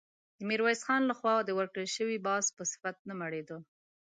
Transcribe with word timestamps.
د 0.37 0.39
ميرويس 0.49 0.81
خان 0.87 1.01
له 1.09 1.13
خوا 1.19 1.33
د 1.43 1.49
ورکړل 1.59 1.87
شوي 1.95 2.17
باز 2.27 2.45
په 2.55 2.61
صفت 2.71 2.97
نه 3.09 3.13
مړېده. 3.21 3.57